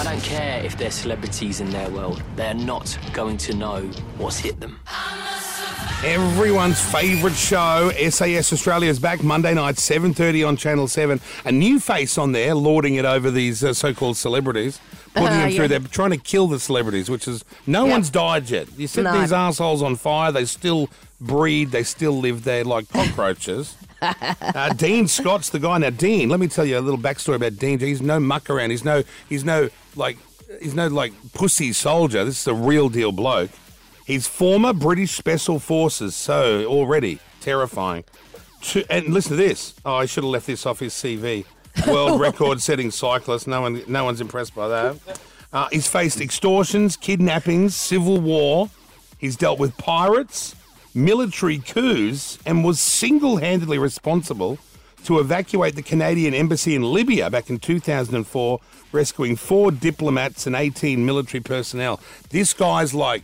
[0.00, 2.22] I don't care if they're celebrities in their world.
[2.34, 3.82] They're not going to know
[4.16, 4.80] what's hit them.
[6.02, 11.20] Everyone's favourite show, SAS Australia, is back Monday night, 7.30 on Channel 7.
[11.44, 14.80] A new face on there, lording it over these uh, so-called celebrities,
[15.14, 15.68] putting Uh, them through yeah.
[15.68, 17.90] there, trying to kill the celebrities, which is, no Yep.
[17.92, 18.68] one's died yet.
[18.78, 19.20] You set No.
[19.20, 20.88] these assholes on fire, they still
[21.20, 23.74] breed, they still live there like cockroaches.
[24.00, 25.76] uh, Dean Stott's the guy.
[25.76, 27.78] Now, Dean, let me tell you a little backstory about Dean.
[27.78, 28.70] He's no muck around.
[28.70, 30.18] He's no, he's no, like,
[30.60, 32.24] he's no, like, pussy soldier.
[32.24, 33.50] This is a real deal bloke.
[34.06, 38.04] He's former British Special Forces, so already terrifying.
[38.62, 39.74] To, and listen to this.
[39.84, 41.44] Oh, I should have left this off his CV.
[41.86, 43.46] World record-setting cyclist.
[43.46, 45.20] No one, no one's impressed by that.
[45.52, 48.68] Uh, he's faced extortions, kidnappings, civil war.
[49.18, 50.54] He's dealt with pirates,
[50.94, 54.58] military coups, and was single-handedly responsible
[55.04, 58.60] to evacuate the Canadian embassy in Libya back in 2004,
[58.92, 62.00] rescuing four diplomats and 18 military personnel.
[62.30, 63.22] This guy's like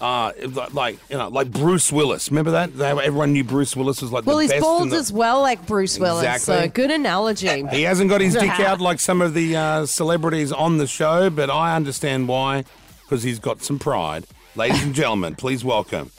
[0.00, 0.32] uh,
[0.72, 2.28] like- you know, like Bruce Willis.
[2.30, 2.76] Remember that?
[2.76, 5.96] They, everyone knew Bruce Willis was like Well, he's bald the- as well, like Bruce
[5.98, 6.24] Willis.
[6.24, 6.66] Exactly.
[6.66, 7.64] So good analogy.
[7.70, 11.30] He hasn't got his dick out like some of the uh, celebrities on the show,
[11.30, 12.64] but I understand why,
[13.04, 14.24] because he's got some pride.
[14.56, 16.10] Ladies and gentlemen, please welcome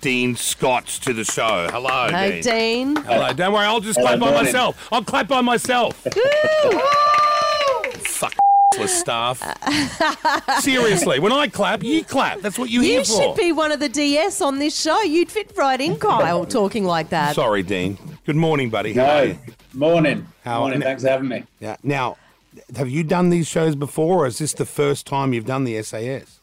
[0.00, 1.68] Dean Stott to the show.
[1.70, 2.94] Hello, Hey, Dean.
[2.94, 3.04] Dean.
[3.04, 3.32] Hello.
[3.32, 4.44] Don't worry, I'll just clap by morning.
[4.44, 4.88] myself.
[4.92, 5.96] I'll clap by myself.
[8.04, 8.34] Fuck
[8.86, 9.42] staff.
[10.60, 12.40] Seriously, when I clap, you clap.
[12.40, 13.22] That's what you're You here for.
[13.22, 15.00] should be one of the DS on this show.
[15.02, 17.34] You'd fit right in, Kyle, talking like that.
[17.34, 17.98] Sorry, Dean.
[18.24, 18.94] Good morning, buddy.
[18.94, 19.22] How are No.
[19.32, 19.38] you?
[19.74, 20.26] Morning.
[20.44, 20.80] How- Morning.
[20.80, 21.44] Thanks for having me.
[21.60, 21.76] Yeah.
[21.82, 22.16] Now,
[22.76, 25.76] have you done these shows before, or is this the first time you've done the
[25.82, 26.39] SAS?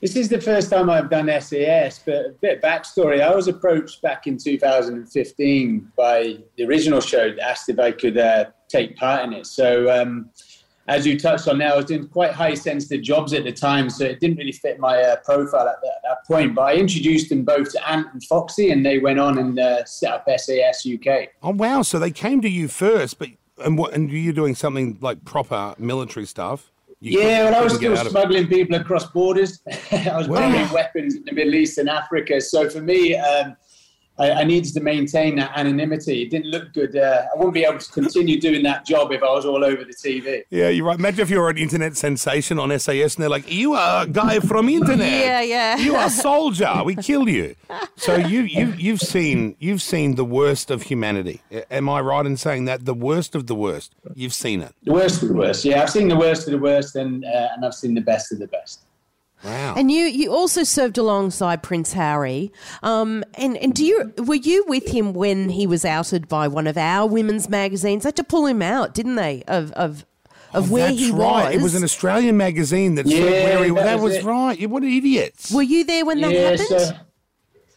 [0.00, 3.20] This is the first time I've done SAS, but a bit of backstory.
[3.20, 8.46] I was approached back in 2015 by the original show, asked if I could uh,
[8.68, 9.46] take part in it.
[9.46, 10.30] So, um,
[10.88, 13.90] as you touched on now, I was doing quite high sensitive jobs at the time,
[13.90, 16.54] so it didn't really fit my uh, profile at that, that point.
[16.54, 19.84] But I introduced them both to Ant and Foxy, and they went on and uh,
[19.84, 21.28] set up SAS UK.
[21.42, 21.82] Oh wow!
[21.82, 23.28] So they came to you first, but
[23.62, 23.92] and what?
[23.92, 26.72] And you're doing something like proper military stuff.
[27.00, 29.60] Yeah, well, I was still smuggling people across borders.
[29.92, 30.50] I was Wow.
[30.50, 32.40] bringing weapons in the Middle East and Africa.
[32.40, 33.56] So for me, um,
[34.20, 36.22] I, I needed to maintain that anonymity.
[36.22, 36.94] It didn't look good.
[36.94, 39.82] Uh, I wouldn't be able to continue doing that job if I was all over
[39.82, 40.44] the TV.
[40.50, 40.98] Yeah, you're right.
[40.98, 44.40] Imagine if you're an internet sensation on SAS and they're like, "You are a guy
[44.40, 45.00] from internet.
[45.30, 45.76] Yeah, yeah.
[45.76, 46.82] You are a soldier.
[46.84, 47.56] We kill you."
[47.96, 51.40] So you you you've seen you've seen the worst of humanity.
[51.70, 53.94] Am I right in saying that the worst of the worst?
[54.14, 54.74] You've seen it.
[54.84, 55.64] The worst of the worst.
[55.64, 58.32] Yeah, I've seen the worst of the worst, and uh, and I've seen the best
[58.32, 58.80] of the best.
[59.44, 59.74] Wow.
[59.76, 62.52] And you, you also served alongside Prince Harry.
[62.82, 66.66] Um, and, and do you were you with him when he was outed by one
[66.66, 68.02] of our women's magazines?
[68.02, 69.42] They had to pull him out, didn't they?
[69.48, 70.04] Of of
[70.52, 71.10] of where he was.
[71.10, 71.44] That's he right.
[71.46, 71.54] was.
[71.54, 73.70] It was an Australian magazine that said Yeah, where he.
[73.70, 74.24] that That, was was it.
[74.24, 74.58] right.
[74.58, 75.50] You- What idiots.
[75.52, 76.60] Were you there when that happened?
[76.68, 76.90] so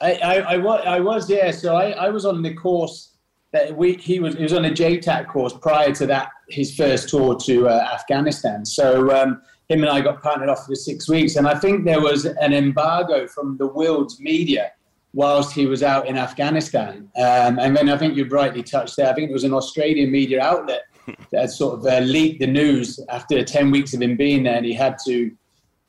[0.01, 1.51] I, I, I, was, I was yeah.
[1.51, 3.11] So I, I was on the course
[3.51, 7.07] that we he was he was on a JTAC course prior to that his first
[7.09, 8.65] tour to uh, Afghanistan.
[8.65, 9.41] So um,
[9.73, 12.53] him and I got partnered off for six weeks, and I think there was an
[12.53, 14.71] embargo from the world's media
[15.13, 17.07] whilst he was out in Afghanistan.
[17.17, 19.09] Um, and then I think you rightly touched there.
[19.09, 20.83] I think it was an Australian media outlet
[21.31, 24.55] that had sort of uh, leaked the news after ten weeks of him being there,
[24.55, 25.31] and he had to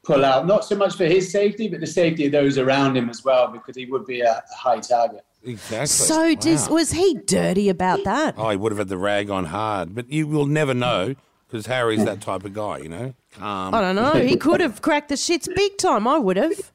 [0.04, 3.08] pull out, not so much for his safety, but the safety of those around him
[3.08, 5.24] as well, because he would be a, a high target.
[5.42, 5.86] exactly.
[5.86, 6.74] so dis- Wow.
[6.74, 8.34] was he dirty about that?
[8.36, 11.14] Oh, he would have had the rag on hard, but you will never know
[11.48, 13.14] because Harry's that type of guy, you know.
[13.40, 14.12] Um, I don't know.
[14.14, 16.06] He could have cracked the shits big time.
[16.06, 16.72] I would have.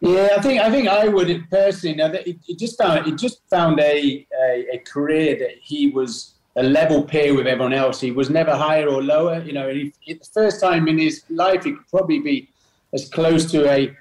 [0.00, 1.94] Yeah, I think I think I would personally.
[1.96, 5.88] Now that he, he just found he just found a, a a career that he
[5.88, 8.00] was a level peer with everyone else.
[8.00, 9.42] He was never higher or lower.
[9.42, 12.48] You know, he, he- the first time in his life he could probably be
[12.94, 13.94] as close to a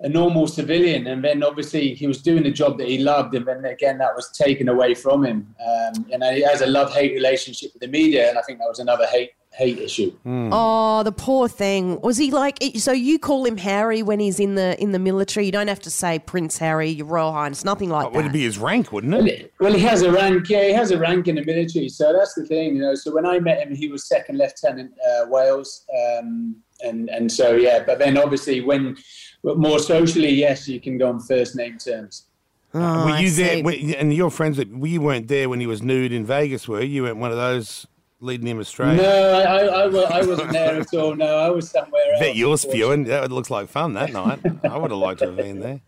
[0.00, 3.46] a normal civilian, and then obviously he was doing the job that he loved, and
[3.46, 5.54] then again that was taken away from him.
[5.66, 8.68] Um, and he has a love hate relationship with the media, and I think that
[8.68, 10.12] was another hate hate issue.
[10.26, 11.98] Oh, the poor thing.
[12.02, 12.58] Was he like?
[12.76, 15.46] So you call him Harry when he's in the in the military?
[15.46, 18.30] You don't have to say Prince Harry, Your Royal Highness, nothing like would that.
[18.30, 19.52] it be his rank, wouldn't it?
[19.58, 20.48] Well, he has a rank.
[20.50, 21.88] Yeah, he has a rank in the military.
[21.88, 22.94] So that's the thing, you know.
[22.94, 25.86] So when I met him, he was second lieutenant uh, Wales,
[26.18, 27.82] um, and and so yeah.
[27.84, 28.96] But then obviously, when
[29.42, 32.26] but more socially, yes, you can go on first name terms.
[32.74, 33.42] Oh, were I you see.
[33.42, 33.64] there?
[33.64, 36.82] Were, and your friends that we weren't there when he was nude in Vegas, were
[36.82, 36.88] you?
[36.88, 37.86] You weren't one of those
[38.20, 38.96] leading him astray.
[38.96, 41.14] No, I, I, I, wasn't there at all.
[41.14, 42.20] No, I was somewhere else.
[42.20, 43.06] Bet you're spewing.
[43.06, 44.40] It looks like fun that night.
[44.64, 45.80] I would have liked to have been there.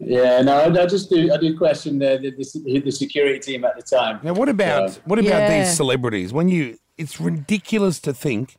[0.00, 1.32] Yeah, no, I, I just do.
[1.32, 4.18] I do question the, the the the security team at the time.
[4.22, 5.64] Now, what about So- what about Yeah.
[5.64, 6.32] these celebrities?
[6.32, 8.56] When you, it's ridiculous to think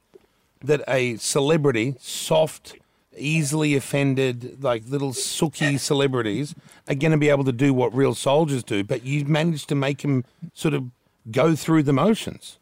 [0.64, 2.76] that a celebrity, soft,
[3.18, 6.56] easily offended, like little sooky celebrities,
[6.88, 8.84] are going to be able to do what real soldiers do.
[8.84, 10.86] But you managed to make them sort of
[11.30, 12.58] go through the motions.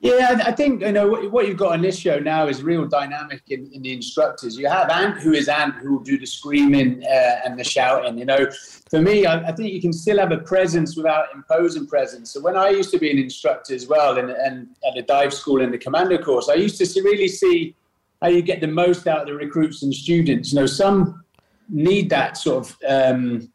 [0.00, 3.42] Yeah, I think you know what, you've got on this show now is real dynamic
[3.48, 4.56] in, in the instructors.
[4.56, 8.18] You have Ant, who is Ant, who will do the screaming uh, and the shouting.
[8.18, 8.48] You know,
[8.90, 12.32] for me, I, I think you can still have a presence without imposing presence.
[12.32, 15.60] So when I used to be an instructor as well, and, at the dive school
[15.60, 17.76] and the commando course, I used to really see
[18.22, 20.52] how you get the most out of the recruits and students.
[20.52, 21.22] You know, some
[21.68, 23.52] need that sort of um,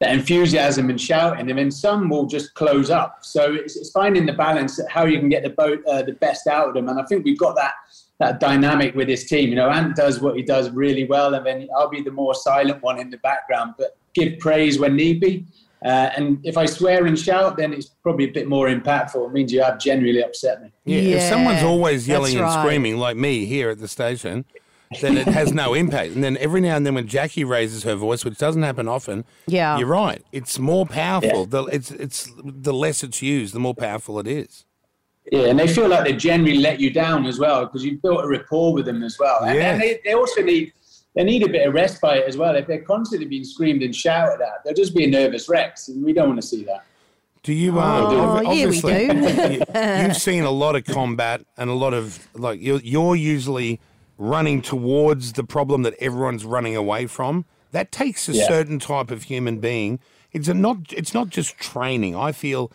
[0.00, 3.18] that enthusiasm and shouting, and then some will just close up.
[3.22, 6.12] So it's, it's finding the balance, that how you can get the boat uh, the
[6.14, 6.88] best out of them.
[6.88, 7.74] And I think we've got that
[8.20, 9.50] that dynamic with this team.
[9.50, 12.34] You know, Ant does what he does really well, and then I'll be the more
[12.34, 15.46] silent one in the background, but give praise when need be.
[15.84, 19.26] Uh, and if I swear and shout, then it's probably a bit more impactful.
[19.26, 20.72] It means you have generally upset me.
[20.86, 22.62] Yeah, if someone's always yelling and right.
[22.62, 24.46] screaming like me here at the station,
[25.00, 26.12] then it has no impact.
[26.14, 29.24] And then every now and then when Jackie raises her voice, which doesn't happen often,
[29.46, 29.78] Yeah.
[29.78, 30.22] you're right.
[30.32, 31.40] It's more powerful.
[31.40, 31.46] Yeah.
[31.48, 34.64] The, it's it's the less it's used, the more powerful it is.
[35.32, 38.22] Yeah, and they feel like they generally let you down as well because you've built
[38.22, 39.42] a rapport with them as well.
[39.44, 40.72] And, and they, they also need
[41.16, 42.54] they need a bit of respite as well.
[42.56, 46.04] If they're constantly being screamed and shouted at, they'll just be a nervous wrecks, and
[46.04, 46.84] we don't want to see that.
[47.42, 47.78] Do you?
[47.78, 49.52] Um, Oh, ob- yeah, we obviously, do.
[49.54, 53.80] you, have seen a lot of combat and a lot of like you're, you're usually
[54.18, 57.44] running towards the problem that everyone's running away from.
[57.72, 58.46] That takes a Yeah.
[58.46, 59.98] certain type of human being.
[60.32, 60.92] It's a not.
[60.92, 62.16] It's not just training.
[62.16, 62.72] I feel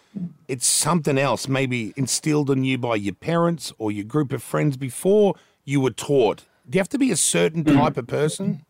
[0.47, 4.77] it's something else, maybe instilled in you by your parents or your group of friends
[4.77, 6.45] before you were taught.
[6.69, 7.75] Do you have to be a certain Hmm.
[7.77, 8.63] type of person?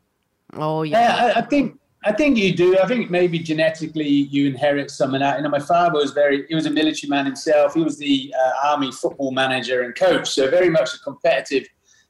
[0.53, 0.99] Oh yeah.
[0.99, 1.75] Yeah, I, I think
[2.05, 2.79] I think you do.
[2.79, 5.37] I think maybe genetically you inherit some of that.
[5.37, 6.45] You know, my father was very.
[6.47, 7.73] He was a military man himself.
[7.73, 11.67] He was the uh, army football manager and coach, so very much a competitive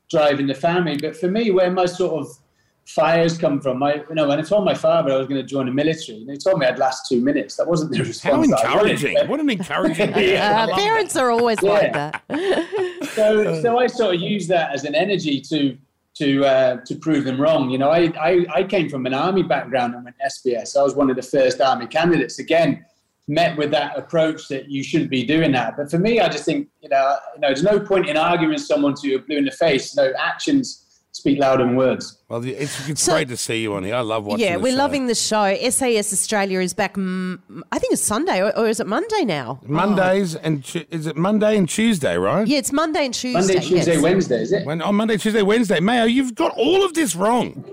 [0.09, 0.97] drive in the family.
[0.97, 2.38] But for me, where my sort of
[2.85, 5.47] fires come from, my you know, when I told my father I was going to
[5.47, 7.56] join the military, and he told me I'd last two minutes.
[7.56, 8.51] That wasn't the response.
[8.51, 8.91] How that I wanted.
[8.91, 9.29] encouraging!
[9.29, 10.13] What an encouraging.
[10.19, 10.67] Yeah.
[10.69, 12.23] Uh, parents are always like that.
[13.13, 15.77] so so I sort of use that as an energy to
[16.15, 17.69] to uh, to prove them wrong.
[17.69, 20.75] You know, I, I I came from an army background and went SBS.
[20.75, 22.39] I was one of the first army candidates.
[22.39, 22.85] Again,
[23.29, 25.77] met with that approach that you shouldn't be doing that.
[25.77, 28.53] But for me, I just think you know, you know, there's no point in arguing
[28.53, 29.95] with someone to you're blue in the face.
[29.95, 32.21] No actions speak louder than words.
[32.29, 33.95] Well, it's, it's So- great to see you on here.
[33.95, 34.41] I love watching.
[34.41, 34.45] You.
[34.45, 34.77] Yeah, the we're show.
[34.77, 35.55] loving the show.
[35.69, 36.95] SAS Australia is back.
[36.97, 39.59] I think it's Sunday, or, or is it Monday now?
[39.65, 42.47] Mondays and is it Monday and Tuesday, right?
[42.47, 43.55] Yeah, it's Monday and Tuesday.
[43.55, 44.01] Monday, Tuesday, yes.
[44.03, 44.65] Wednesday, is it?
[44.65, 45.79] When, on Monday, Tuesday, Wednesday.
[45.79, 47.65] Mayo, you've got all of this wrong.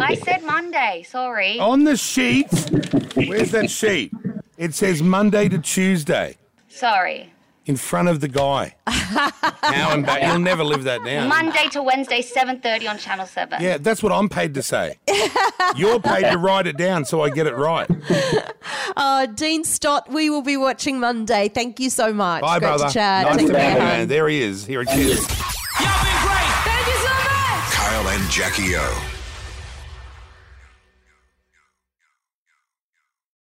[0.00, 1.04] I said Monday.
[1.08, 1.58] Sorry.
[1.60, 2.48] On the sheet,
[3.14, 4.10] where's that sheet?
[4.58, 6.36] It says Monday to Tuesday
[6.68, 7.32] Sorry.
[7.66, 8.74] in front of the guy.
[8.88, 10.20] now and back.
[10.24, 11.28] You'll never live that down.
[11.28, 13.62] Monday to Wednesday, 7.30 on Channel 7.
[13.62, 14.98] Yeah, that's what I'm paid to say.
[15.76, 17.88] You're paid to write it down so I get it right.
[18.96, 21.48] Uh, Dean Stott, we will be watching Monday.
[21.48, 22.40] Thank you so much.
[22.40, 22.86] Bye, Great brother.
[22.88, 23.26] to chat.
[23.26, 23.86] Nice Take to meet care, you, hon.
[23.86, 24.08] man.
[24.08, 24.64] There he is.
[24.66, 25.24] Here it is.
[27.76, 29.17] Kyle and Jackie O.